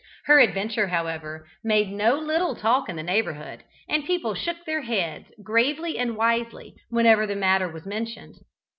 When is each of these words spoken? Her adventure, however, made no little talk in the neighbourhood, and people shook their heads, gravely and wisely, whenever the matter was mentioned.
Her 0.25 0.39
adventure, 0.39 0.87
however, 0.87 1.47
made 1.63 1.89
no 1.91 2.15
little 2.17 2.55
talk 2.55 2.89
in 2.89 2.95
the 2.95 3.03
neighbourhood, 3.03 3.63
and 3.87 4.03
people 4.03 4.33
shook 4.33 4.65
their 4.65 4.81
heads, 4.81 5.29
gravely 5.43 5.95
and 5.99 6.17
wisely, 6.17 6.73
whenever 6.89 7.27
the 7.27 7.35
matter 7.35 7.71
was 7.71 7.85
mentioned. 7.85 8.37